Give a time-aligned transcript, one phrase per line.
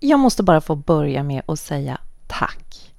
[0.00, 2.94] Jag måste bara få börja med att säga tack.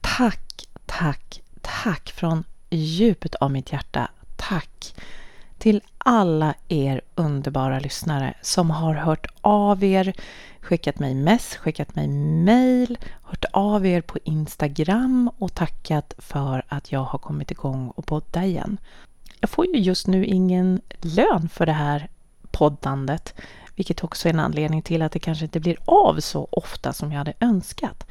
[0.00, 4.10] Tack, tack, tack från djupet av mitt hjärta.
[4.36, 4.94] Tack
[5.58, 10.14] till alla er underbara lyssnare som har hört av er,
[10.60, 12.08] skickat mig mess, skickat mig
[12.44, 18.06] mail, hört av er på Instagram och tackat för att jag har kommit igång och
[18.06, 18.78] podda igen.
[19.40, 22.08] Jag får ju just nu ingen lön för det här
[22.50, 23.34] poddandet,
[23.74, 27.12] vilket också är en anledning till att det kanske inte blir av så ofta som
[27.12, 28.06] jag hade önskat.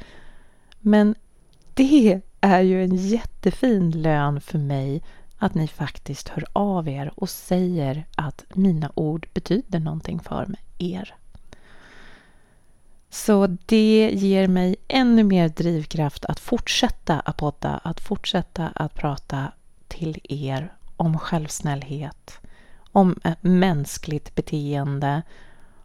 [0.80, 1.14] Men
[1.74, 5.02] det är ju en jättefin lön för mig
[5.38, 11.14] att ni faktiskt hör av er och säger att mina ord betyder någonting för er.
[13.10, 19.52] Så det ger mig ännu mer drivkraft att fortsätta att podda, att fortsätta att prata
[19.88, 22.38] till er om självsnällhet,
[22.92, 25.22] om mänskligt beteende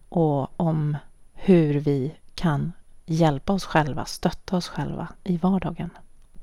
[0.09, 0.97] och om
[1.33, 2.71] hur vi kan
[3.05, 5.89] hjälpa oss själva, stötta oss själva i vardagen.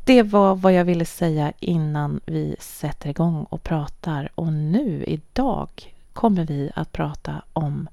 [0.05, 4.29] Det var vad jag ville säga innan vi sätter igång och pratar.
[4.35, 7.89] Och nu, idag, kommer vi att prata om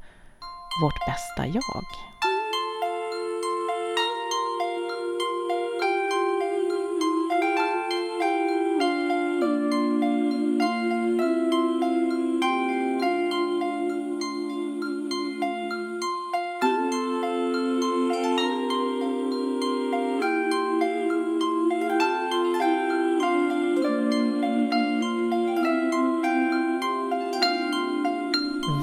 [0.81, 1.83] vårt bästa jag.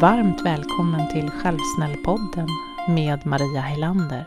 [0.01, 2.47] Varmt välkommen till Självsnällpodden
[2.89, 4.27] med Maria Helander.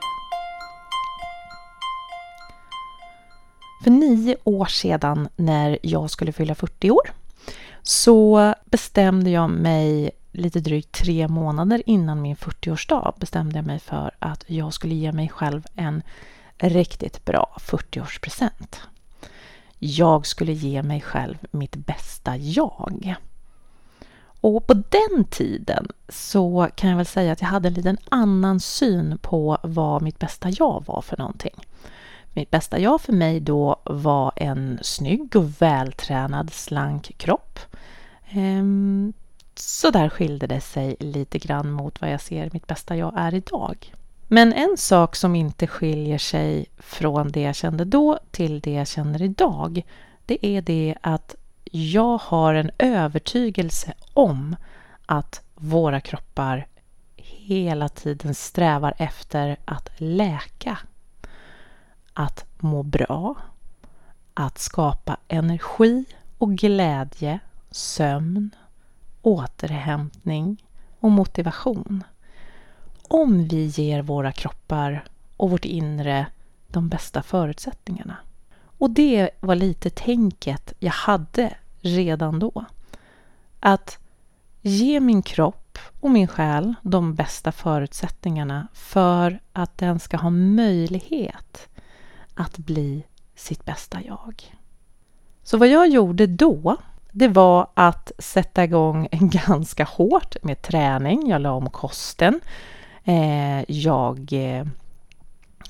[3.84, 7.12] För nio år sedan när jag skulle fylla 40 år
[7.82, 14.12] så bestämde jag mig lite drygt tre månader innan min 40-årsdag bestämde jag mig för
[14.20, 16.02] att jag skulle ge mig själv en
[16.58, 18.78] riktigt bra 40-årspresent.
[19.80, 23.16] Jag skulle ge mig själv mitt bästa jag.
[24.44, 28.60] Och på den tiden så kan jag väl säga att jag hade en liten annan
[28.60, 31.66] syn på vad mitt bästa jag var för någonting.
[32.34, 37.60] Mitt bästa jag för mig då var en snygg och vältränad slank kropp.
[38.30, 39.14] Ehm,
[39.56, 43.34] så där skilde det sig lite grann mot vad jag ser mitt bästa jag är
[43.34, 43.94] idag.
[44.28, 48.88] Men en sak som inte skiljer sig från det jag kände då till det jag
[48.88, 49.82] känner idag,
[50.26, 51.36] det är det att
[51.76, 54.56] jag har en övertygelse om
[55.06, 56.68] att våra kroppar
[57.16, 60.78] hela tiden strävar efter att läka,
[62.14, 63.36] att må bra,
[64.34, 66.06] att skapa energi
[66.38, 67.40] och glädje,
[67.72, 68.50] sömn,
[69.22, 70.64] återhämtning
[71.00, 72.04] och motivation.
[73.02, 75.04] Om vi ger våra kroppar
[75.38, 76.26] och vårt inre
[76.68, 78.18] de bästa förutsättningarna.
[78.78, 82.66] Och det var lite tänket jag hade redan då.
[83.60, 84.00] Att
[84.62, 91.68] ge min kropp och min själ de bästa förutsättningarna för att den ska ha möjlighet
[92.34, 93.04] att bli
[93.36, 94.56] sitt bästa jag.
[95.44, 96.78] Så vad jag gjorde då,
[97.12, 101.30] det var att sätta igång ganska hårt med träning.
[101.30, 102.42] Jag la om kosten.
[103.04, 104.66] Eh, jag eh,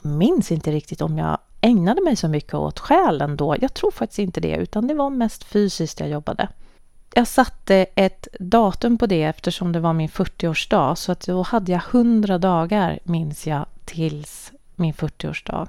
[0.02, 3.56] minns inte riktigt om jag ägnade mig så mycket åt själen då.
[3.62, 6.48] Jag tror faktiskt inte det, utan det var mest fysiskt jag jobbade.
[7.14, 11.72] Jag satte ett datum på det eftersom det var min 40-årsdag, så att då hade
[11.72, 15.68] jag 100 dagar, minns jag, tills min 40-årsdag.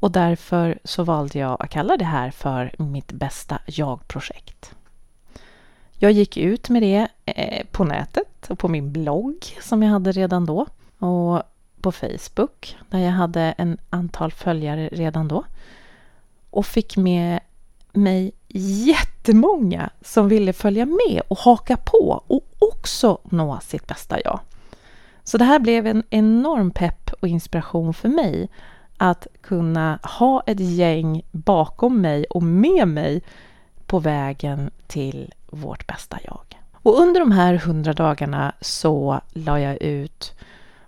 [0.00, 4.74] Och därför så valde jag att kalla det här för mitt bästa jag-projekt.
[5.98, 10.12] Jag gick ut med det eh, på nätet och på min blogg som jag hade
[10.12, 10.66] redan då.
[10.98, 11.42] Och
[11.82, 15.44] på Facebook där jag hade en antal följare redan då
[16.50, 17.40] och fick med
[17.92, 18.32] mig
[18.86, 24.40] jättemånga som ville följa med och haka på och också nå sitt bästa jag.
[25.24, 28.48] Så det här blev en enorm pepp och inspiration för mig
[28.96, 33.22] att kunna ha ett gäng bakom mig och med mig
[33.86, 36.60] på vägen till vårt bästa jag.
[36.72, 40.34] Och under de här hundra dagarna så la jag ut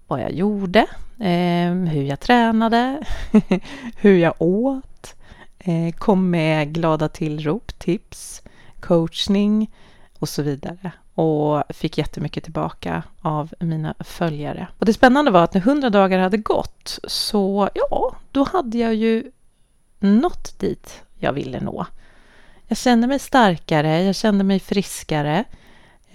[0.06, 0.86] vad jag gjorde,
[1.18, 3.04] eh, hur jag tränade,
[3.96, 5.14] hur jag åt,
[5.58, 8.42] eh, kom med glada tillrop, tips,
[8.80, 9.70] coachning
[10.18, 14.68] och så vidare och fick jättemycket tillbaka av mina följare.
[14.78, 18.94] Och det spännande var att när 100 dagar hade gått så ja, då hade jag
[18.94, 19.30] ju
[19.98, 21.86] nått dit jag ville nå.
[22.66, 25.44] Jag kände mig starkare, jag kände mig friskare.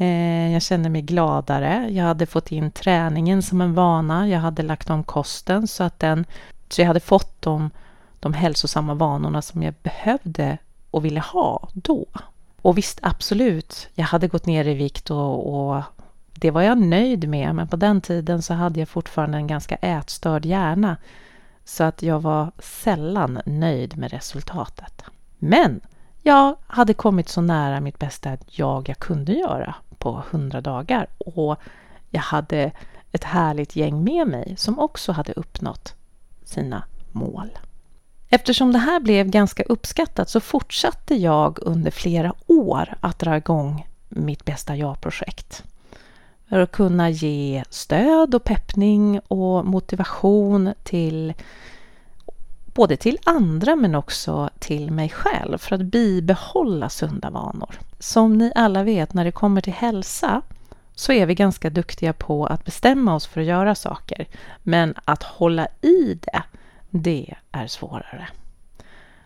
[0.02, 1.88] Eh, jag kände mig gladare.
[1.92, 4.28] Jag hade fått in träningen som en vana.
[4.28, 6.26] Jag hade lagt om kosten så att den...
[6.70, 7.70] Så jag hade fått de,
[8.20, 10.58] de hälsosamma vanorna som jag behövde
[10.92, 12.06] och ville ha då.
[12.62, 15.84] Och visst, absolut, jag hade gått ner i vikt och, och
[16.34, 19.76] det var jag nöjd med, men på den tiden så hade jag fortfarande en ganska
[19.76, 20.98] ätstörd hjärna.
[21.66, 25.04] Så att jag var sällan nöjd med resultatet.
[25.38, 25.82] Men
[26.24, 31.60] jag hade kommit så nära mitt bästa jag jag kunde göra på 100 dagar och
[32.10, 32.72] jag hade
[33.12, 35.94] ett härligt gäng med mig som också hade uppnått
[36.44, 37.50] sina mål.
[38.30, 43.88] Eftersom det här blev ganska uppskattat så fortsatte jag under flera år att dra igång
[44.10, 45.64] mitt bästa jag-projekt.
[46.50, 51.34] För att kunna ge stöd och peppning och motivation till
[52.80, 57.80] både till andra men också till mig själv för att bibehålla sunda vanor.
[58.00, 60.42] Som ni alla vet, när det kommer till hälsa
[60.96, 64.28] så är vi ganska duktiga på att bestämma oss för att göra saker.
[64.64, 66.44] Men att hålla i det,
[66.90, 68.28] det är svårare.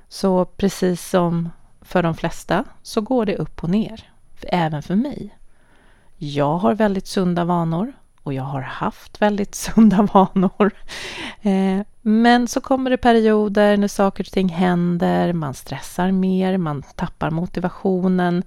[0.07, 1.49] Så precis som
[1.81, 4.11] för de flesta så går det upp och ner,
[4.41, 5.37] även för mig.
[6.17, 10.71] Jag har väldigt sunda vanor och jag har haft väldigt sunda vanor.
[11.41, 16.83] Eh, men så kommer det perioder när saker och ting händer, man stressar mer, man
[16.95, 18.43] tappar motivationen,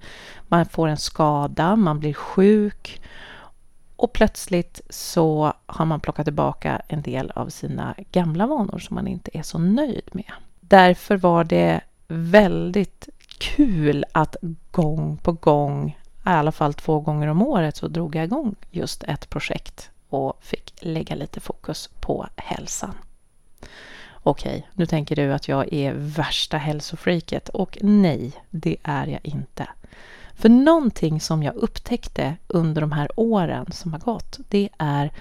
[0.47, 3.01] man får en skada, man blir sjuk
[3.95, 9.07] och plötsligt så har man plockat tillbaka en del av sina gamla vanor som man
[9.07, 10.31] inte är så nöjd med.
[10.59, 14.35] Därför var det väldigt kul att
[14.71, 15.97] gång på gång
[16.33, 20.37] i alla fall två gånger om året så drog jag igång just ett projekt och
[20.41, 22.93] fick lägga lite fokus på hälsan.
[24.23, 29.67] Okej, nu tänker du att jag är värsta hälsofreaket och nej, det är jag inte.
[30.33, 35.11] För någonting som jag upptäckte under de här åren som har gått, det är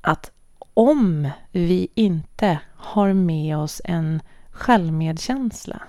[0.00, 0.30] att
[0.74, 5.82] om vi inte har med oss en självmedkänsla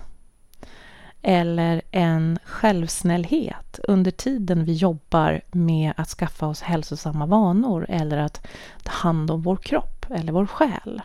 [1.23, 8.47] eller en självsnällhet under tiden vi jobbar med att skaffa oss hälsosamma vanor eller att
[8.83, 11.01] ta hand om vår kropp eller vår själ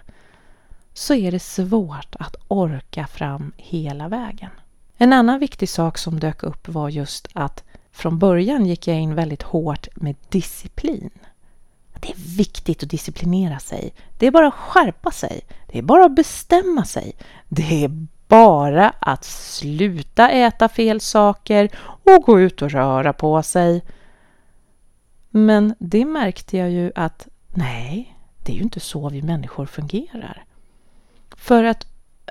[0.93, 4.51] så är det svårt att orka fram hela vägen.
[4.97, 9.15] En annan viktig sak som dök upp var just att från början gick jag in
[9.15, 11.11] väldigt hårt med disciplin.
[12.01, 13.95] Det är viktigt att disciplinera sig.
[14.19, 15.41] Det är bara att skärpa sig.
[15.67, 17.13] Det är bara att bestämma sig.
[17.49, 23.85] Det är bara att sluta äta fel saker och gå ut och röra på sig.
[25.31, 30.45] Men det märkte jag ju att nej, det är ju inte så vi människor fungerar.
[31.37, 31.87] För att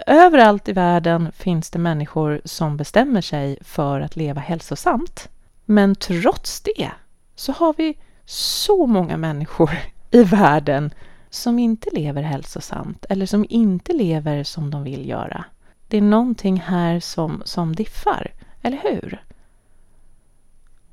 [0.07, 5.29] överallt i världen finns det människor som bestämmer sig för att leva hälsosamt.
[5.65, 6.91] Men trots det
[7.35, 9.77] så har vi så många människor
[10.11, 10.93] i världen
[11.29, 15.45] som inte lever hälsosamt eller som inte lever som de vill göra.
[15.87, 19.23] Det är någonting här som, som diffar, eller hur?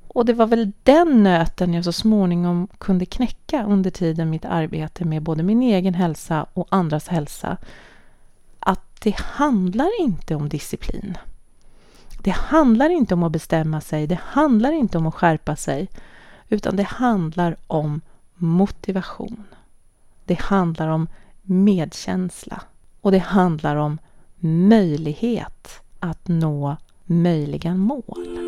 [0.07, 5.05] Och det var väl den nöten jag så småningom kunde knäcka under tiden mitt arbete
[5.05, 7.57] med både min egen hälsa och andras hälsa.
[8.59, 11.17] Att det handlar inte om disciplin.
[12.23, 15.89] Det handlar inte om att bestämma sig, det handlar inte om att skärpa sig,
[16.49, 18.01] utan det handlar om
[18.35, 19.43] motivation.
[20.25, 21.07] Det handlar om
[21.41, 22.61] medkänsla
[23.01, 23.97] och det handlar om
[24.45, 28.45] möjlighet att nå möjliga mål.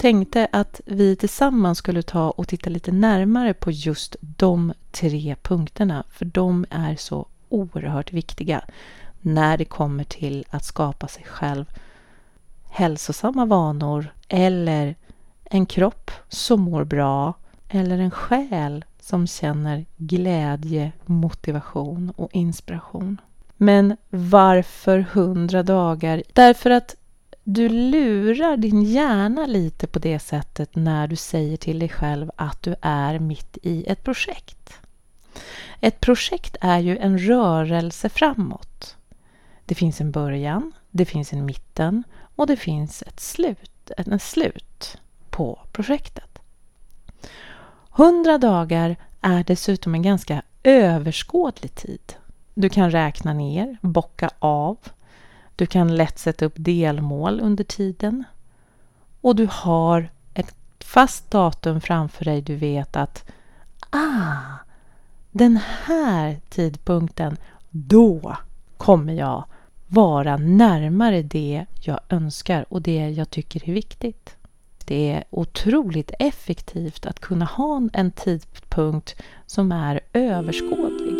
[0.00, 6.04] tänkte att vi tillsammans skulle ta och titta lite närmare på just de tre punkterna,
[6.10, 8.64] för de är så oerhört viktiga
[9.20, 11.64] när det kommer till att skapa sig själv
[12.70, 14.94] hälsosamma vanor eller
[15.44, 17.34] en kropp som mår bra
[17.70, 23.20] eller en själ som känner glädje, motivation och inspiration.
[23.56, 26.22] Men varför hundra dagar?
[26.32, 26.96] Därför att
[27.44, 32.62] du lurar din hjärna lite på det sättet när du säger till dig själv att
[32.62, 34.72] du är mitt i ett projekt.
[35.80, 38.96] Ett projekt är ju en rörelse framåt.
[39.64, 42.04] Det finns en början, det finns en mitten
[42.36, 44.98] och det finns ett slut, ett slut
[45.30, 46.29] på projektet.
[48.00, 52.14] 100 dagar är dessutom en ganska överskådlig tid.
[52.54, 54.76] Du kan räkna ner, bocka av.
[55.56, 58.24] Du kan lätt sätta upp delmål under tiden.
[59.20, 62.42] Och du har ett fast datum framför dig.
[62.42, 63.30] Du vet att
[63.90, 64.58] ah,
[65.30, 67.36] den här tidpunkten,
[67.70, 68.36] då
[68.76, 69.44] kommer jag
[69.86, 74.36] vara närmare det jag önskar och det jag tycker är viktigt.
[74.90, 79.16] Det är otroligt effektivt att kunna ha en tidpunkt
[79.46, 81.14] som är överskådlig.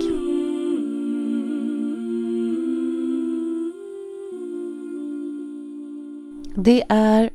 [6.56, 7.30] Det är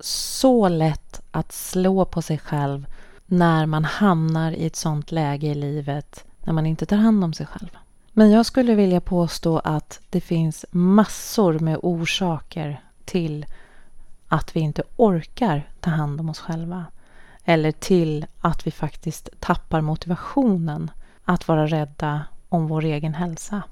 [0.00, 2.86] så lätt att slå på sig själv
[3.26, 7.32] när man hamnar i ett sånt läge i livet när man inte tar hand om
[7.32, 7.78] sig själv.
[8.12, 13.46] Men jag skulle vilja påstå att det finns massor med orsaker till
[14.32, 16.84] att vi inte orkar ta hand om oss själva.
[17.44, 20.90] Eller till att vi faktiskt tappar motivationen
[21.24, 23.62] att vara rädda om vår egen hälsa.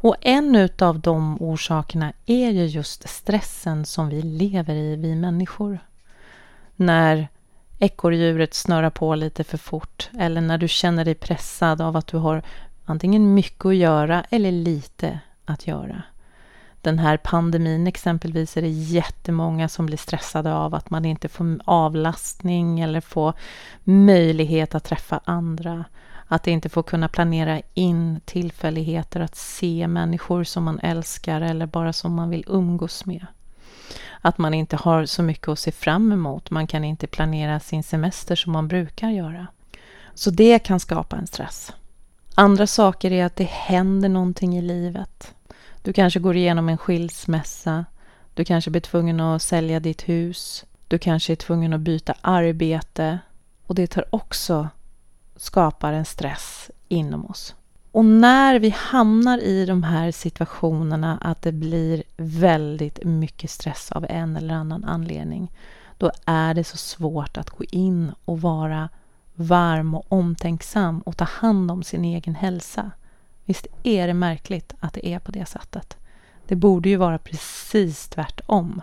[0.00, 5.78] Och en av de orsakerna är ju just stressen som vi lever i, vi människor.
[6.76, 7.28] När
[7.78, 12.16] ekorrhjulet snurrar på lite för fort eller när du känner dig pressad av att du
[12.16, 12.42] har
[12.84, 16.02] antingen mycket att göra eller lite att göra.
[16.82, 21.60] Den här pandemin exempelvis är det jättemånga som blir stressade av att man inte får
[21.64, 23.32] avlastning eller får
[23.84, 25.84] möjlighet att träffa andra.
[26.26, 31.92] Att inte få kunna planera in tillfälligheter att se människor som man älskar eller bara
[31.92, 33.26] som man vill umgås med.
[34.20, 36.50] Att man inte har så mycket att se fram emot.
[36.50, 39.46] Man kan inte planera sin semester som man brukar göra.
[40.14, 41.72] Så det kan skapa en stress.
[42.34, 45.34] Andra saker är att det händer någonting i livet.
[45.82, 47.84] Du kanske går igenom en skilsmässa.
[48.34, 50.64] Du kanske blir tvungen att sälja ditt hus.
[50.88, 53.18] Du kanske är tvungen att byta arbete.
[53.66, 54.68] Och det tar också
[55.36, 57.54] skapar en stress inom oss.
[57.92, 64.06] Och när vi hamnar i de här situationerna att det blir väldigt mycket stress av
[64.08, 65.52] en eller annan anledning,
[65.98, 68.88] då är det så svårt att gå in och vara
[69.34, 72.90] varm och omtänksam och ta hand om sin egen hälsa.
[73.50, 75.96] Visst är det märkligt att det är på det sättet?
[76.46, 78.82] Det borde ju vara precis tvärtom.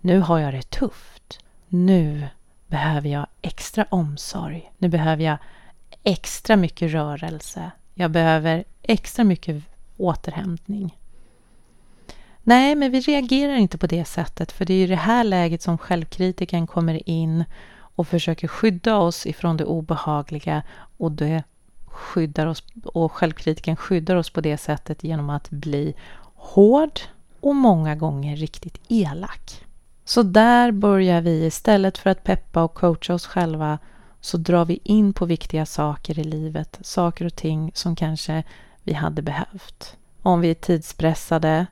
[0.00, 1.38] Nu har jag det tufft.
[1.68, 2.28] Nu
[2.66, 4.72] behöver jag extra omsorg.
[4.78, 5.38] Nu behöver jag
[6.02, 7.70] extra mycket rörelse.
[7.94, 9.64] Jag behöver extra mycket
[9.96, 10.98] återhämtning.
[12.42, 15.62] Nej, men vi reagerar inte på det sättet för det är i det här läget
[15.62, 17.44] som självkritiken kommer in
[17.74, 20.62] och försöker skydda oss ifrån det obehagliga
[20.96, 21.42] och det
[21.94, 25.94] skyddar oss och självkritiken skyddar oss på det sättet genom att bli
[26.34, 27.00] hård
[27.40, 29.64] och många gånger riktigt elak.
[30.04, 33.78] Så där börjar vi istället för att peppa och coacha oss själva
[34.20, 38.42] så drar vi in på viktiga saker i livet, saker och ting som kanske
[38.82, 39.96] vi hade behövt.
[40.22, 41.66] Om vi är tidspressade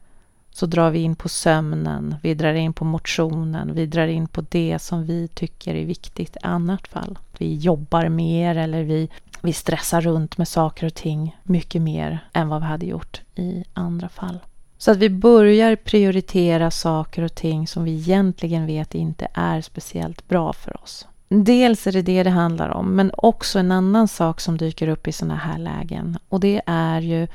[0.52, 4.44] så drar vi in på sömnen, vi drar in på motionen, vi drar in på
[4.48, 7.18] det som vi tycker är viktigt i annat fall.
[7.38, 9.08] Vi jobbar mer eller vi,
[9.40, 13.64] vi stressar runt med saker och ting mycket mer än vad vi hade gjort i
[13.72, 14.38] andra fall.
[14.78, 20.28] Så att vi börjar prioritera saker och ting som vi egentligen vet inte är speciellt
[20.28, 21.06] bra för oss.
[21.28, 25.08] Dels är det det det handlar om, men också en annan sak som dyker upp
[25.08, 26.18] i sådana här lägen.
[26.28, 27.28] Och det är ju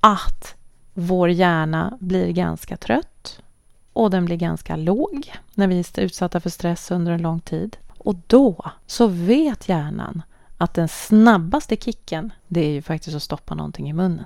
[0.00, 0.54] att
[1.00, 3.40] vår hjärna blir ganska trött
[3.92, 7.76] och den blir ganska låg när vi är utsatta för stress under en lång tid.
[7.98, 10.22] Och då så vet hjärnan
[10.56, 14.24] att den snabbaste kicken, det är ju faktiskt att stoppa någonting i munnen.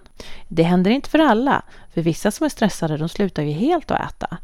[0.48, 1.62] Det händer inte för alla,
[1.94, 4.38] för vissa som är stressade, de slutar ju helt att äta.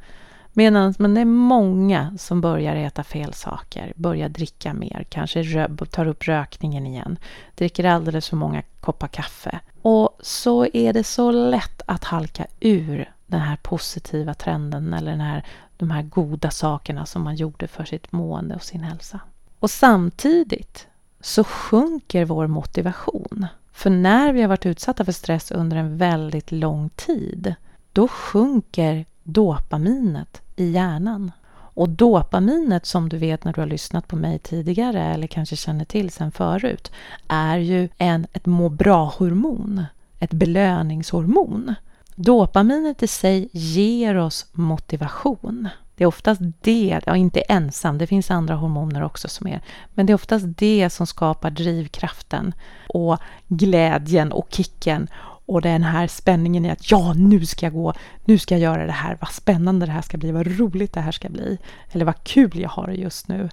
[0.58, 6.06] Medan men det är många som börjar äta fel saker, börjar dricka mer, kanske tar
[6.06, 7.18] upp rökningen igen,
[7.54, 9.60] dricker alldeles för många koppar kaffe.
[9.82, 15.20] Och så är det så lätt att halka ur den här positiva trenden eller den
[15.20, 15.44] här,
[15.76, 19.20] de här goda sakerna som man gjorde för sitt mående och sin hälsa.
[19.58, 20.86] Och samtidigt
[21.20, 23.46] så sjunker vår motivation.
[23.72, 27.54] För när vi har varit utsatta för stress under en väldigt lång tid,
[27.92, 31.32] då sjunker dopaminet i hjärnan.
[31.50, 35.84] Och dopaminet som du vet när du har lyssnat på mig tidigare eller kanske känner
[35.84, 36.92] till sen förut
[37.28, 39.84] är ju en, ett må bra-hormon,
[40.18, 41.74] ett belöningshormon.
[42.14, 45.68] Dopaminet i sig ger oss motivation.
[45.94, 49.60] Det är oftast det, ja inte ensam, det finns andra hormoner också som är,
[49.94, 52.54] men det är oftast det som skapar drivkraften
[52.88, 55.08] och glädjen och kicken
[55.48, 58.86] och den här spänningen i att ja, nu ska jag gå, nu ska jag göra
[58.86, 61.58] det här, vad spännande det här ska bli, vad roligt det här ska bli,
[61.92, 63.48] eller vad kul jag har det just nu,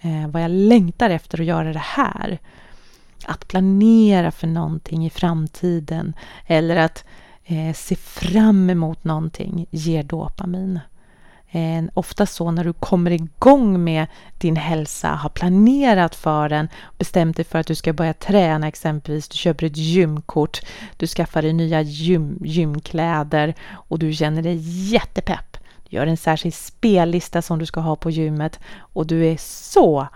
[0.00, 2.38] eh, vad jag längtar efter att göra det här.
[3.24, 6.14] Att planera för någonting i framtiden.
[6.46, 7.04] Eller att
[7.44, 10.80] eh, se fram emot någonting ger dopamin.
[11.50, 14.06] Eh, ofta så när du kommer igång med
[14.38, 19.28] din hälsa, har planerat för den, bestämt dig för att du ska börja träna exempelvis,
[19.28, 20.60] du köper ett gymkort,
[20.96, 24.56] du skaffar dig nya gym, gymkläder och du känner dig
[24.92, 25.56] jättepepp.
[25.88, 30.08] Du gör en särskild spellista som du ska ha på gymmet och du är så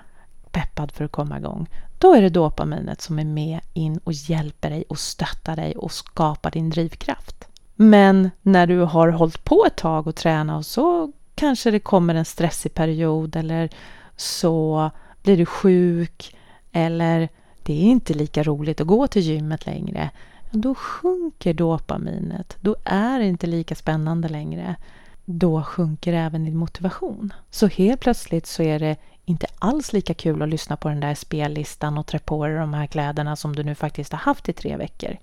[0.51, 1.69] peppad för att komma igång.
[1.99, 5.93] Då är det dopaminet som är med in och hjälper dig och stöttar dig och
[5.93, 7.49] skapar din drivkraft.
[7.75, 12.15] Men när du har hållit på ett tag och tränat och så kanske det kommer
[12.15, 13.71] en stressig period eller
[14.17, 14.91] så
[15.23, 16.37] blir du sjuk
[16.73, 17.29] eller
[17.63, 20.11] det är inte lika roligt att gå till gymmet längre.
[20.51, 22.57] Då sjunker dopaminet.
[22.61, 24.77] Då är det inte lika spännande längre.
[25.25, 27.33] Då sjunker även din motivation.
[27.51, 31.15] Så helt plötsligt så är det inte alls lika kul att lyssna på den där
[31.15, 34.53] spellistan och trä på dig de här kläderna som du nu faktiskt har haft i
[34.53, 35.17] tre veckor.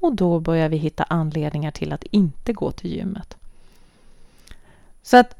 [0.00, 3.36] Och då börjar vi hitta anledningar till att inte gå till gymmet.
[5.10, 5.36] Så att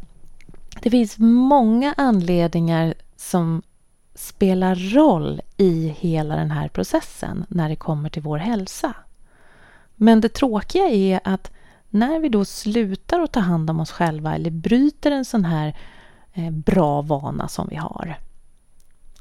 [0.82, 3.62] det finns många anledningar som
[4.14, 8.94] spelar roll i hela den här processen när det kommer till vår hälsa.
[9.94, 11.50] Men det tråkiga är att
[11.88, 15.76] när vi då slutar att ta hand om oss själva eller bryter en sån här
[16.32, 18.18] eh, bra vana som vi har,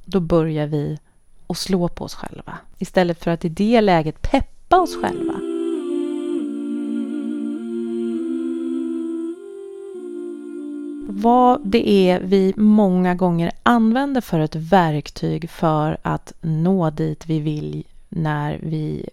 [0.05, 0.99] då börjar vi
[1.47, 5.46] att slå på oss själva istället för att i det läget peppa oss själva.
[11.17, 17.39] Vad det är vi många gånger använder för ett verktyg för att nå dit vi
[17.39, 19.09] vill när vi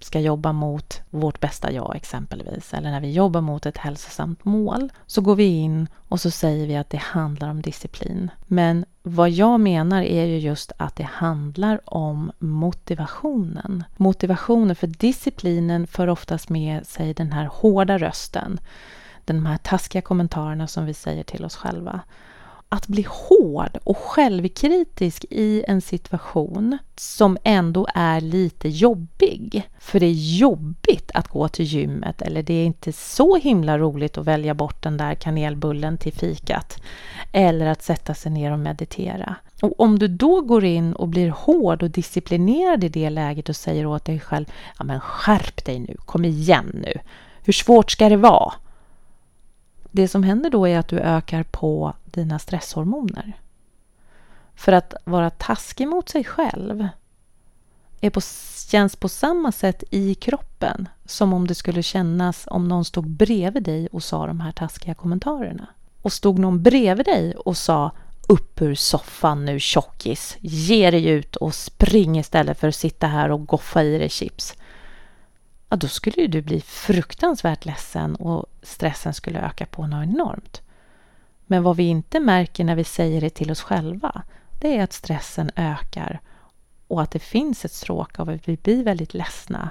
[0.00, 4.92] ska jobba mot vårt bästa jag exempelvis, eller när vi jobbar mot ett hälsosamt mål,
[5.06, 8.30] så går vi in och så säger vi att det handlar om disciplin.
[8.46, 13.84] Men vad jag menar är ju just att det handlar om motivationen.
[13.96, 18.58] Motivationen, för disciplinen för oftast med sig den här hårda rösten
[19.34, 22.00] de här taskiga kommentarerna som vi säger till oss själva.
[22.68, 29.68] Att bli hård och självkritisk i en situation som ändå är lite jobbig.
[29.78, 34.18] För det är jobbigt att gå till gymmet eller det är inte så himla roligt
[34.18, 36.82] att välja bort den där kanelbullen till fikat.
[37.32, 39.36] Eller att sätta sig ner och meditera.
[39.62, 43.56] Och om du då går in och blir hård och disciplinerad i det läget och
[43.56, 44.46] säger åt dig själv,
[44.78, 46.92] ja men skärp dig nu, kom igen nu.
[47.42, 48.52] Hur svårt ska det vara?
[49.96, 53.40] Det som händer då är att du ökar på dina stresshormoner.
[54.54, 56.88] För att vara taskig mot sig själv
[58.00, 58.20] är på,
[58.70, 63.62] känns på samma sätt i kroppen som om det skulle kännas om någon stod bredvid
[63.62, 65.66] dig och sa de här taskiga kommentarerna.
[66.02, 67.90] Och stod någon bredvid dig och sa
[68.28, 73.30] upp ur soffan nu tjockis, ge dig ut och spring istället för att sitta här
[73.30, 74.54] och goffa i dig chips
[75.68, 80.62] ja, då skulle ju du bli fruktansvärt ledsen och stressen skulle öka på något enormt.
[81.46, 84.22] Men vad vi inte märker när vi säger det till oss själva,
[84.60, 86.20] det är att stressen ökar
[86.88, 89.70] och att det finns ett stråk av att vi blir väldigt ledsna,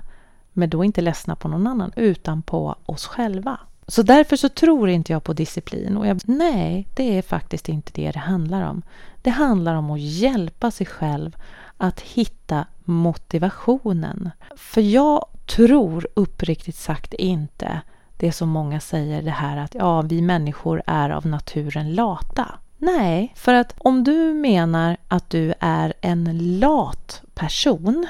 [0.54, 3.60] men då inte ledsna på någon annan, utan på oss själva.
[3.88, 5.98] Så därför så tror inte jag på disciplin.
[5.98, 8.82] Och jag, nej, det är faktiskt inte det det handlar om.
[9.22, 11.38] Det handlar om att hjälpa sig själv
[11.78, 14.32] att hitta motivationen.
[14.56, 17.82] För jag tror uppriktigt sagt inte
[18.18, 22.60] det som många säger det här att ja, vi människor är av naturen lata.
[22.78, 28.08] Nej, för att om du menar att du är en lat person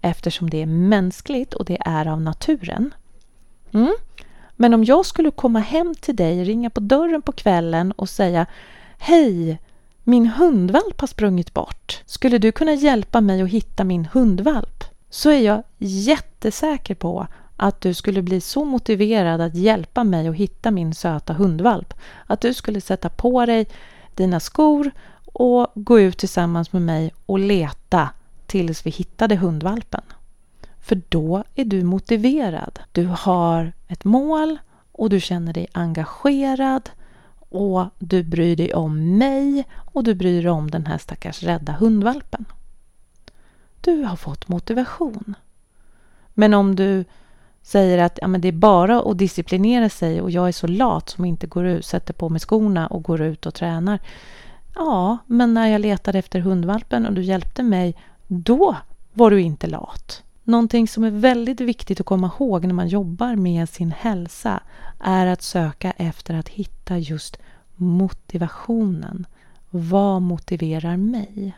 [0.00, 2.94] eftersom det är mänskligt och det är av naturen.
[3.72, 3.94] Mm.
[4.56, 8.46] Men om jag skulle komma hem till dig, ringa på dörren på kvällen och säga
[8.98, 9.58] Hej,
[10.04, 12.02] min hundvalp har sprungit bort.
[12.06, 14.84] Skulle du kunna hjälpa mig att hitta min hundvalp?
[15.16, 17.26] Så är jag jättesäker på
[17.56, 21.94] att du skulle bli så motiverad att hjälpa mig att hitta min söta hundvalp.
[22.26, 23.66] Att du skulle sätta på dig
[24.14, 24.90] dina skor
[25.24, 28.10] och gå ut tillsammans med mig och leta
[28.46, 30.02] tills vi hittade hundvalpen.
[30.80, 32.80] För då är du motiverad.
[32.92, 34.58] Du har ett mål
[34.92, 36.90] och du känner dig engagerad
[37.48, 41.72] och du bryr dig om mig och du bryr dig om den här stackars rädda
[41.72, 42.44] hundvalpen.
[43.86, 45.34] Du har fått motivation.
[46.34, 47.04] Men om du
[47.62, 51.08] säger att ja, men det är bara att disciplinera sig och jag är så lat
[51.08, 54.00] som inte går ut, sätter på mig skorna och går ut och tränar.
[54.74, 57.94] Ja, men när jag letade efter hundvalpen och du hjälpte mig,
[58.26, 58.76] då
[59.12, 60.22] var du inte lat.
[60.44, 64.60] Någonting som är väldigt viktigt att komma ihåg när man jobbar med sin hälsa
[65.00, 67.38] är att söka efter att hitta just
[67.76, 69.26] motivationen.
[69.70, 71.56] Vad motiverar mig?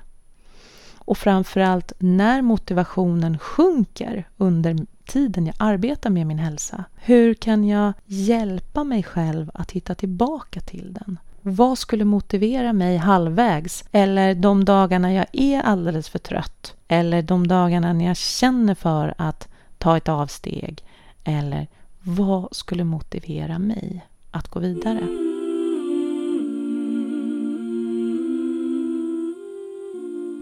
[1.09, 6.85] Och framförallt när motivationen sjunker under tiden jag arbetar med min hälsa?
[6.97, 11.19] Hur kan jag hjälpa mig själv att hitta tillbaka till den?
[11.43, 13.85] Vad skulle motivera mig halvvägs?
[13.93, 16.75] Eller de dagarna jag är alldeles för trött?
[16.89, 20.85] Eller de dagarna när jag känner för att ta ett avsteg?
[21.25, 21.67] Eller
[22.01, 25.28] vad skulle motivera mig att gå vidare?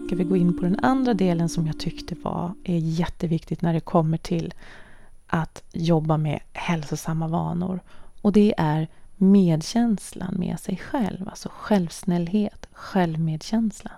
[0.07, 3.73] Ska vi gå in på den andra delen som jag tyckte var är jätteviktigt när
[3.73, 4.53] det kommer till
[5.27, 7.79] att jobba med hälsosamma vanor.
[8.21, 13.91] Och det är medkänslan med sig själv, alltså självsnällhet, självmedkänsla.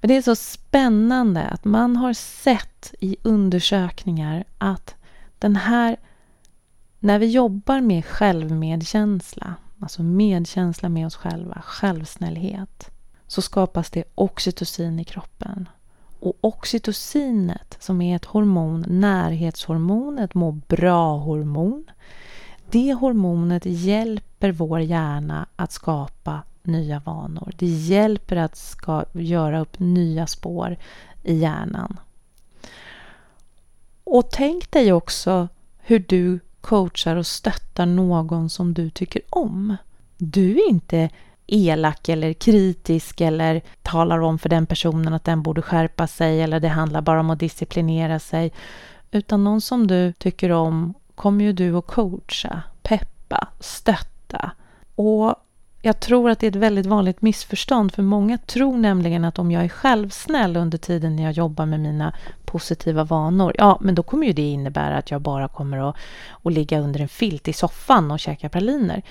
[0.00, 4.94] För det är så spännande att man har sett i undersökningar att
[5.38, 5.96] den här,
[6.98, 12.90] när vi jobbar med självmedkänsla, alltså medkänsla med oss själva, självsnällhet,
[13.34, 15.68] så skapas det oxytocin i kroppen.
[16.20, 21.84] Och oxytocinet, som är ett hormon, närhetshormon, ett må bra-hormon,
[22.70, 27.52] det hormonet hjälper vår hjärna att skapa nya vanor.
[27.58, 30.76] Det hjälper att ska göra upp nya spår
[31.22, 32.00] i hjärnan.
[34.04, 39.76] Och tänk dig också hur du coachar och stöttar någon som du tycker om.
[40.18, 41.10] Du är inte
[41.46, 46.60] elak eller kritisk eller talar om för den personen att den borde skärpa sig eller
[46.60, 48.52] det handlar bara om att disciplinera sig.
[49.10, 54.50] Utan någon som du tycker om kommer ju du att coacha, peppa, stötta.
[54.94, 55.34] Och
[55.82, 59.50] jag tror att det är ett väldigt vanligt missförstånd för många tror nämligen att om
[59.50, 64.02] jag är självsnäll under tiden när jag jobbar med mina positiva vanor, ja men då
[64.02, 65.96] kommer ju det innebära att jag bara kommer att,
[66.42, 69.02] att ligga under en filt i soffan och käka praliner.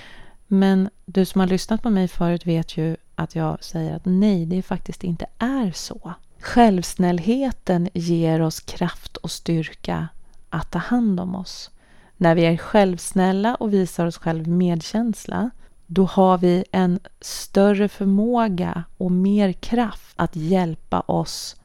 [0.53, 4.45] Men du som har lyssnat på mig förut vet ju att jag säger att nej,
[4.45, 6.13] det faktiskt inte är så.
[6.39, 10.07] Självsnällheten ger oss kraft och styrka
[10.49, 11.71] att ta hand om oss.
[12.17, 15.49] När vi är självsnälla och visar oss själv medkänsla,
[15.87, 21.55] då har vi en större förmåga och mer kraft att hjälpa oss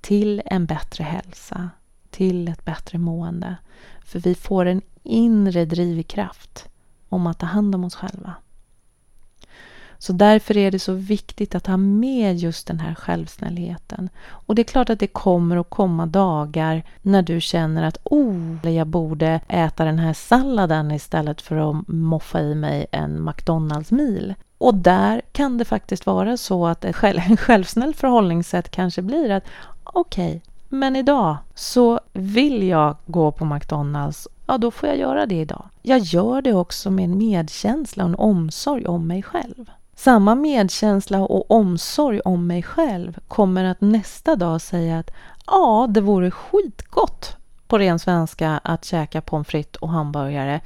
[0.00, 1.70] till en bättre hälsa,
[2.10, 3.56] till ett bättre mående.
[4.04, 6.68] För vi får en inre drivkraft
[7.14, 8.34] om att ta hand om oss själva.
[9.98, 14.08] Så därför är det så viktigt att ha med just den här självsnällheten.
[14.26, 18.70] Och det är klart att det kommer att komma dagar när du känner att oh,
[18.70, 24.34] jag borde äta den här salladen istället för att moffa i mig en McDonalds-mil.
[24.58, 29.44] Och där kan det faktiskt vara så att ett själv, självsnällt förhållningssätt kanske blir att
[29.84, 35.26] okej, okay, men idag så vill jag gå på McDonalds ja då får jag göra
[35.26, 35.68] det idag.
[35.82, 39.70] Jag gör det också med en medkänsla och en omsorg om mig själv.
[39.96, 45.10] Samma medkänsla och omsorg om mig själv kommer att nästa dag säga att
[45.46, 50.60] ja, det vore skitgott på ren svenska att käka pommes frites och hamburgare.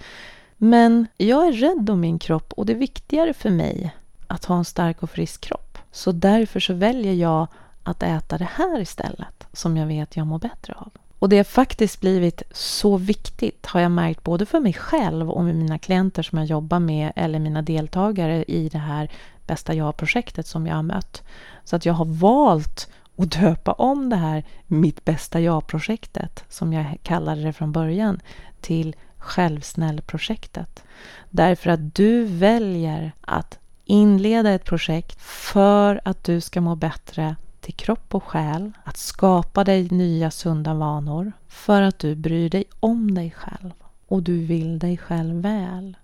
[0.57, 3.95] Men jag är rädd om min kropp och det är viktigare för mig
[4.27, 5.79] att ha en stark och frisk kropp.
[5.93, 7.47] Så därför så väljer jag
[7.83, 10.91] att äta det här istället som jag vet jag mår bättre av.
[11.19, 15.45] Och det har faktiskt blivit så viktigt har jag märkt både för mig själv och
[15.45, 19.11] med mina klienter som jag jobbar med eller mina deltagare i det här
[19.47, 21.23] Bästa jag-projektet som jag har mött.
[21.65, 26.99] Så att jag har valt att döpa om det här Mitt bästa jag-projektet som jag
[27.03, 28.21] kallade det från början
[28.61, 30.85] till Självsnäll-projektet.
[31.31, 37.37] Därför att du väljer att inleda ett projekt för att du ska må bättre
[37.69, 42.65] till kropp och själ, att skapa dig nya sunda vanor för att du bryr dig
[42.81, 43.73] om dig själv
[44.07, 45.97] och du vill dig själv väl.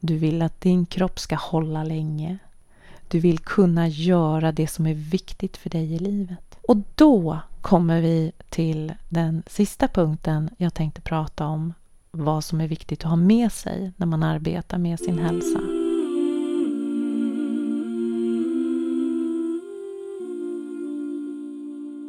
[0.00, 2.38] Du vill att din kropp ska hålla länge.
[3.08, 6.58] Du vill kunna göra det som är viktigt för dig i livet.
[6.68, 11.74] Och då kommer vi till den sista punkten jag tänkte prata om.
[12.10, 15.81] Vad som är viktigt att ha med sig när man arbetar med sin hälsa.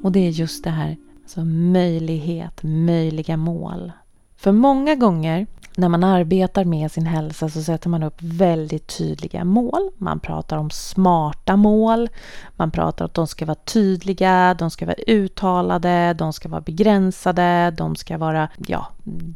[0.03, 3.91] Och det är just det här, alltså möjlighet, möjliga mål.
[4.35, 9.43] För många gånger när man arbetar med sin hälsa så sätter man upp väldigt tydliga
[9.43, 9.89] mål.
[9.97, 12.09] Man pratar om smarta mål.
[12.55, 16.61] Man pratar om att de ska vara tydliga, de ska vara uttalade, de ska vara
[16.61, 18.87] begränsade, de ska vara ja,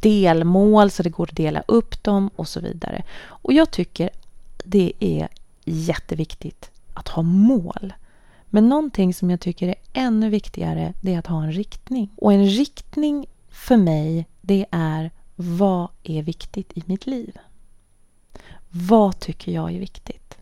[0.01, 3.03] delmål så det går att dela upp dem och så vidare.
[3.25, 4.10] Och jag tycker
[4.63, 5.27] det är
[5.65, 7.93] jätteviktigt att ha mål.
[8.49, 12.10] Men någonting som jag tycker är ännu viktigare det är att ha en riktning.
[12.17, 17.38] Och en riktning för mig det är vad är viktigt i mitt liv?
[18.69, 20.38] Vad tycker jag är viktigt?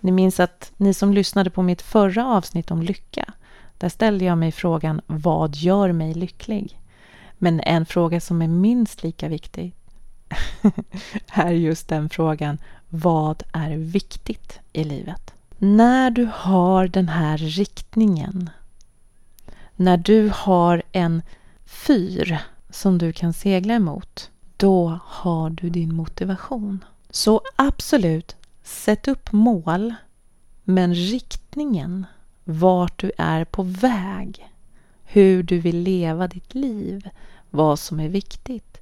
[0.00, 3.32] Ni minns att ni som lyssnade på mitt förra avsnitt om lycka
[3.78, 6.80] Där ställde jag mig frågan vad gör mig lycklig?
[7.38, 9.74] Men en fråga som är minst lika viktig
[11.26, 15.34] är just den frågan vad är viktigt i livet?
[15.60, 18.50] När du har den här riktningen,
[19.76, 21.22] när du har en
[21.66, 22.38] fyr
[22.70, 26.84] som du kan segla emot, då har du din motivation.
[27.10, 29.94] Så absolut, sätt upp mål,
[30.64, 32.06] men riktningen,
[32.44, 34.52] vart du är på väg,
[35.04, 37.08] hur du vill leva ditt liv,
[37.50, 38.80] vad som är viktigt.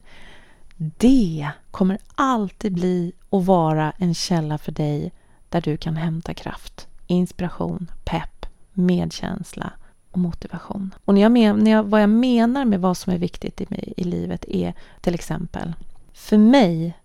[0.77, 5.13] Det kommer alltid bli och vara en källa för dig
[5.49, 9.73] där du kan hämta kraft, inspiration, pepp, medkänsla
[10.11, 10.95] och motivation.
[11.05, 13.67] Och när jag men, när jag, vad jag menar med vad som är viktigt i,
[13.69, 15.73] mig, i livet är till exempel,
[16.13, 16.99] för mig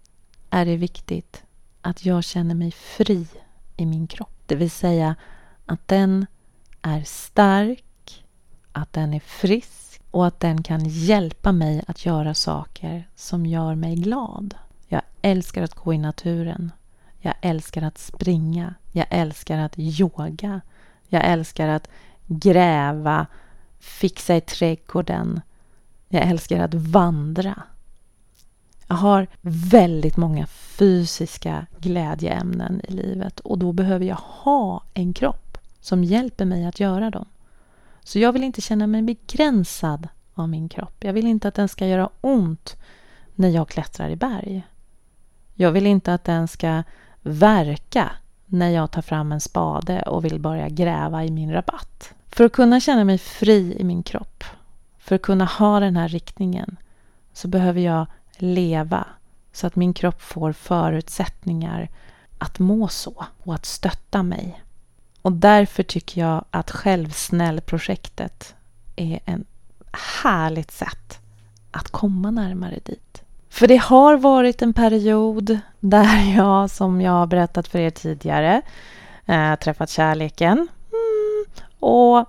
[0.49, 1.43] är det viktigt
[1.81, 3.27] att jag känner mig fri
[3.77, 4.43] i min kropp.
[4.45, 5.15] Det vill säga
[5.65, 6.25] att den
[6.81, 8.23] är stark,
[8.71, 13.75] att den är frisk och att den kan hjälpa mig att göra saker som gör
[13.75, 14.55] mig glad.
[14.87, 16.71] Jag älskar att gå i naturen.
[17.21, 18.73] Jag älskar att springa.
[18.91, 20.61] Jag älskar att yoga.
[21.07, 21.89] Jag älskar att
[22.25, 23.27] gräva,
[23.79, 25.41] fixa i trädgården.
[26.09, 27.63] Jag älskar att vandra.
[28.87, 35.57] Jag har väldigt många fysiska glädjeämnen i livet och då behöver jag ha en kropp
[35.79, 37.25] som hjälper mig att göra dem.
[38.03, 41.03] Så jag vill inte känna mig begränsad av min kropp.
[41.03, 42.75] Jag vill inte att den ska göra ont
[43.35, 44.67] när jag klättrar i berg.
[45.53, 46.83] Jag vill inte att den ska
[47.21, 48.11] verka
[48.45, 52.13] när jag tar fram en spade och vill börja gräva i min rabatt.
[52.29, 54.43] För att kunna känna mig fri i min kropp,
[54.99, 56.77] för att kunna ha den här riktningen,
[57.33, 58.05] så behöver jag
[58.37, 59.07] leva
[59.53, 61.89] så att min kropp får förutsättningar
[62.37, 64.63] att må så och att stötta mig.
[65.21, 68.55] Och därför tycker jag att Självsnäll-projektet
[68.95, 69.47] är ett
[70.23, 71.19] härligt sätt
[71.71, 73.23] att komma närmare dit.
[73.51, 78.61] För det har varit en period där jag, som jag har berättat för er tidigare,
[79.25, 80.57] äh, träffat kärleken.
[80.91, 81.45] Mm,
[81.79, 82.25] och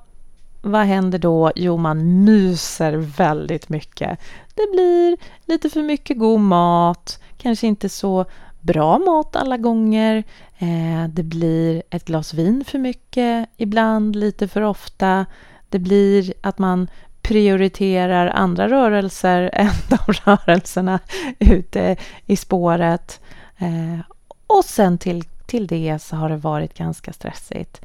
[0.63, 1.53] vad händer då?
[1.57, 4.19] Jo, man myser väldigt mycket.
[4.55, 8.25] Det blir lite för mycket god mat, kanske inte så
[8.61, 10.25] bra mat alla gånger.
[10.59, 15.27] Eh, det blir ett glas vin för mycket, ibland lite för ofta.
[15.69, 16.89] Det blir att man
[17.23, 21.01] prioriterar andra rörelser än de rörelserna
[21.39, 23.21] ute i spåret.
[23.59, 23.99] Eh,
[24.47, 27.81] och sen till, till det så har det varit ganska stressigt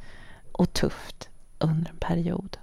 [0.52, 2.56] och tufft under en period.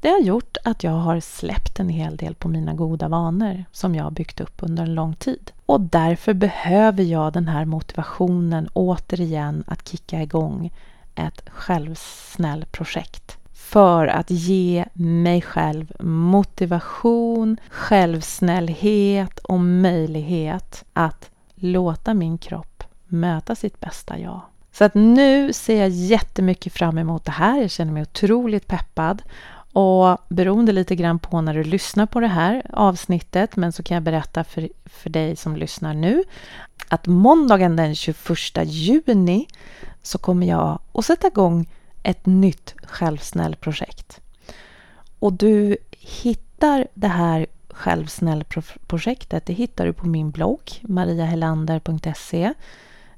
[0.00, 3.94] Det har gjort att jag har släppt en hel del på mina goda vanor som
[3.94, 5.52] jag har byggt upp under en lång tid.
[5.66, 10.72] Och därför behöver jag den här motivationen återigen att kicka igång
[11.14, 13.35] ett självsnällprojekt
[13.76, 23.80] för att ge mig själv motivation, självsnällhet och möjlighet att låta min kropp möta sitt
[23.80, 24.40] bästa jag.
[24.72, 27.60] Så att nu ser jag jättemycket fram emot det här.
[27.60, 29.22] Jag känner mig otroligt peppad
[29.72, 33.94] och beroende lite grann på när du lyssnar på det här avsnittet, men så kan
[33.94, 36.24] jag berätta för, för dig som lyssnar nu,
[36.88, 38.18] att måndagen den 21
[38.64, 39.46] juni
[40.02, 41.66] så kommer jag att sätta igång
[42.06, 44.20] ett nytt självsnällprojekt.
[45.18, 52.54] Och du hittar det här självsnällprojektet, det hittar du på min blogg mariahelander.se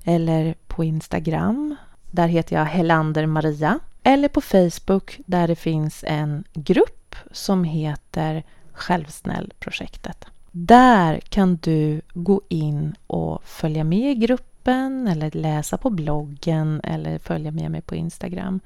[0.04, 1.76] eller på Instagram.
[2.10, 8.44] Där heter jag Helander Maria eller på Facebook där det finns en grupp som heter
[8.72, 10.24] Självsnällprojektet.
[10.50, 17.18] Där kan du gå in och följa med i gruppen eller läsa på bloggen eller
[17.18, 18.60] följa med mig på Instagram.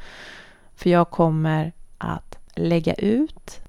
[0.74, 3.60] För jag kommer att lägga ut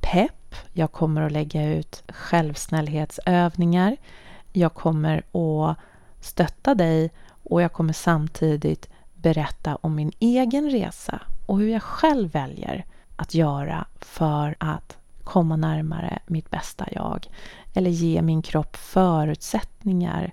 [0.00, 3.96] pepp, jag kommer att lägga ut självsnällhetsövningar,
[4.52, 5.76] jag kommer att
[6.20, 7.10] stötta dig
[7.42, 12.84] och jag kommer samtidigt berätta om min egen resa och hur jag själv väljer
[13.16, 17.26] att göra för att komma närmare mitt bästa jag
[17.74, 20.32] eller ge min kropp förutsättningar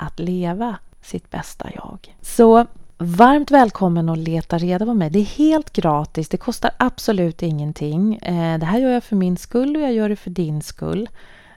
[0.00, 2.16] att leva sitt bästa jag.
[2.22, 2.66] Så
[2.98, 5.10] varmt välkommen att leta reda på mig.
[5.10, 8.16] Det är helt gratis, det kostar absolut ingenting.
[8.16, 11.08] Eh, det här gör jag för min skull och jag gör det för din skull.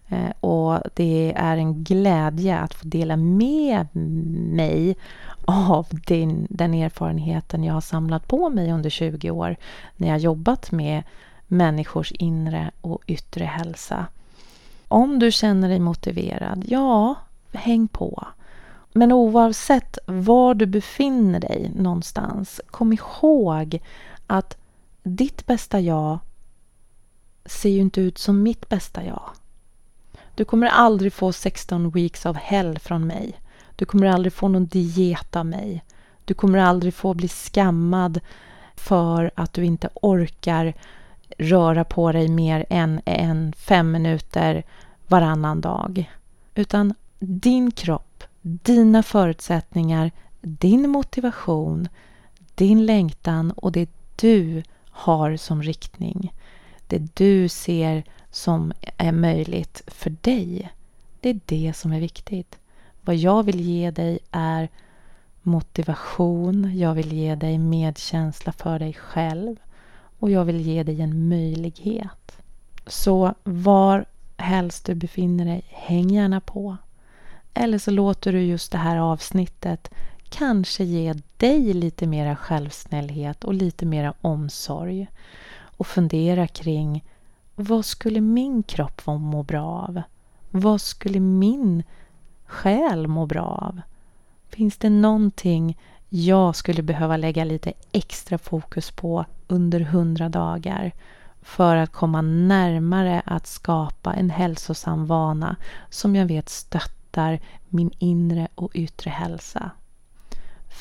[0.07, 3.87] Eh, och det är en glädje att få dela med
[4.55, 4.95] mig
[5.45, 9.55] av din, den erfarenheten jag har samlat på mig under 20 år
[9.97, 11.03] när jag jobbat med
[11.47, 14.05] människors inre och yttre hälsa.
[14.87, 17.15] Om du känner dig motiverad, ja,
[17.53, 18.27] häng på.
[18.93, 23.81] Men oavsett var du befinner dig någonstans, kom ihåg
[24.27, 24.57] att
[25.03, 26.19] ditt bästa jag
[27.45, 29.29] ser ju inte ut som mitt bästa jag.
[30.35, 33.39] Du kommer aldrig få 16 weeks of hell från mig.
[33.75, 35.83] Du kommer aldrig få någon diet av mig.
[36.25, 38.19] Du kommer aldrig få bli skammad
[38.75, 40.73] för att du inte orkar
[41.37, 44.63] röra på dig mer än än fem minuter
[45.07, 46.11] varannan dag.
[46.55, 46.93] Utan
[47.25, 51.87] din kropp, dina förutsättningar, din motivation,
[52.55, 56.33] din längtan och det du har som riktning.
[56.87, 60.71] Det du ser som är möjligt för dig.
[61.19, 62.59] Det är det som är viktigt.
[63.01, 64.69] Vad jag vill ge dig är
[65.41, 69.55] motivation, jag vill ge dig medkänsla för dig själv
[70.19, 72.37] och jag vill ge dig en möjlighet.
[72.87, 74.05] Så var
[74.37, 76.77] helst du befinner dig, häng gärna på.
[77.53, 79.91] Eller så låter du just det här avsnittet
[80.29, 85.07] kanske ge dig lite mera självsnällhet och lite mera omsorg.
[85.77, 87.03] Och fundera kring
[87.55, 90.01] vad skulle min kropp må bra av?
[90.51, 91.83] Vad skulle min
[92.45, 93.81] själ må bra av?
[94.49, 95.77] Finns det någonting
[96.09, 100.91] jag skulle behöva lägga lite extra fokus på under hundra dagar
[101.41, 105.55] för att komma närmare att skapa en hälsosam vana
[105.89, 109.71] som jag vet stöttar stöttar min inre och yttre hälsa.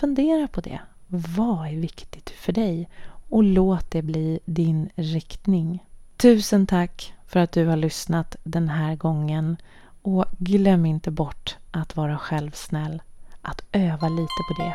[0.01, 0.81] Fundera på det.
[1.09, 2.89] Vad är viktigt för dig?
[3.29, 5.85] Och låt det bli din riktning.
[6.17, 9.57] Tusen tack för att du har lyssnat den här gången
[10.03, 13.03] och glöm inte bort att vara självsnäll.
[13.43, 14.75] Att öva lite på det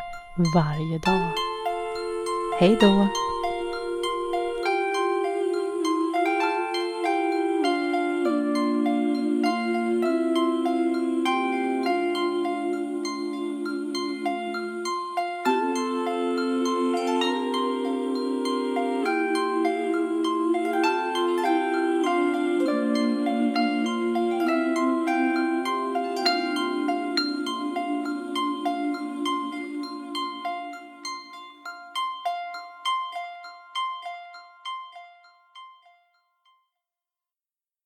[0.55, 1.31] varje dag.
[2.59, 3.07] Hej då!